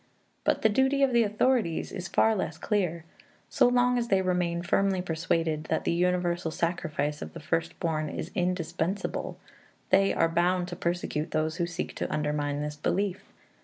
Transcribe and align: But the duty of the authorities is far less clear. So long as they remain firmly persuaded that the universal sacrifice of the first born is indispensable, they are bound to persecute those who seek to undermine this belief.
But 0.45 0.63
the 0.63 0.67
duty 0.69 1.03
of 1.03 1.13
the 1.13 1.21
authorities 1.21 1.91
is 1.91 2.07
far 2.07 2.35
less 2.35 2.57
clear. 2.57 3.05
So 3.49 3.67
long 3.67 3.99
as 3.99 4.07
they 4.07 4.23
remain 4.23 4.63
firmly 4.63 4.99
persuaded 4.99 5.65
that 5.65 5.83
the 5.83 5.91
universal 5.93 6.49
sacrifice 6.49 7.21
of 7.21 7.33
the 7.33 7.39
first 7.39 7.79
born 7.79 8.09
is 8.09 8.31
indispensable, 8.33 9.37
they 9.91 10.11
are 10.11 10.27
bound 10.27 10.69
to 10.69 10.75
persecute 10.75 11.29
those 11.29 11.57
who 11.57 11.67
seek 11.67 11.93
to 11.97 12.11
undermine 12.11 12.63
this 12.63 12.77
belief. 12.77 13.25